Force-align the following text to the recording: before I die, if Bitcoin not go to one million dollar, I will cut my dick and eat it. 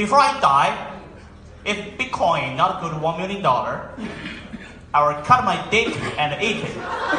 before 0.00 0.18
I 0.18 0.40
die, 0.40 0.72
if 1.66 1.76
Bitcoin 1.98 2.56
not 2.56 2.80
go 2.80 2.88
to 2.88 2.96
one 2.96 3.20
million 3.20 3.42
dollar, 3.42 3.90
I 4.94 5.04
will 5.06 5.22
cut 5.24 5.44
my 5.44 5.60
dick 5.70 5.94
and 6.16 6.42
eat 6.42 6.64
it. 6.64 7.09